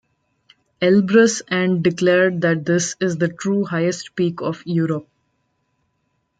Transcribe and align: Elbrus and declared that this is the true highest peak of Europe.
Elbrus 0.81 1.43
and 1.47 1.83
declared 1.83 2.41
that 2.41 2.65
this 2.65 2.95
is 2.99 3.17
the 3.19 3.27
true 3.27 3.63
highest 3.65 4.15
peak 4.15 4.41
of 4.41 4.63
Europe. 4.65 5.07